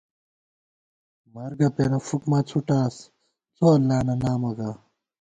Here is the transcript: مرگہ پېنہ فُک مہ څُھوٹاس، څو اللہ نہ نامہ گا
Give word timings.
مرگہ 1.33 1.69
پېنہ 1.75 1.99
فُک 2.07 2.23
مہ 2.29 2.39
څُھوٹاس، 2.47 2.95
څو 3.55 3.65
اللہ 3.75 3.97
نہ 4.07 4.13
نامہ 4.21 4.51
گا 4.57 4.71